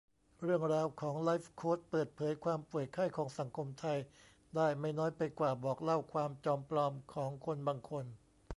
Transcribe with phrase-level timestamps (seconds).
[0.43, 3.97] เรื่องราวของไลฟ์โคชเปิดเผยความป่วยไข้ของสังคมไทย
[4.55, 8.05] ได้ไม่น้อยไปกว่าบอกเล่าความจอมปลอมของคนบางคน